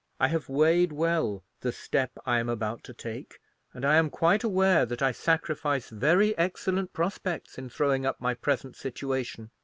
I 0.19 0.29
have 0.29 0.49
weighed 0.49 0.91
well 0.91 1.43
the 1.59 1.71
step 1.71 2.13
I 2.25 2.39
am 2.39 2.49
about 2.49 2.83
to 2.85 2.93
take, 2.95 3.37
and 3.71 3.85
I 3.85 3.97
am 3.97 4.09
quite 4.09 4.43
aware 4.43 4.83
that 4.83 5.03
I 5.03 5.11
sacrifice 5.11 5.91
very 5.91 6.35
excellent 6.39 6.91
prospects 6.91 7.59
in 7.59 7.69
throwing 7.69 8.03
up 8.03 8.19
my 8.19 8.33
present 8.33 8.75
situation. 8.75 9.51